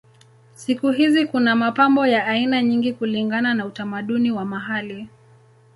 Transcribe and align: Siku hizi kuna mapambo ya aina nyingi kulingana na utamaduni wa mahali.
Siku 0.53 0.91
hizi 0.91 1.25
kuna 1.27 1.55
mapambo 1.55 2.07
ya 2.07 2.25
aina 2.25 2.61
nyingi 2.63 2.93
kulingana 2.93 3.53
na 3.53 3.65
utamaduni 3.65 4.31
wa 4.31 4.45
mahali. 4.45 5.07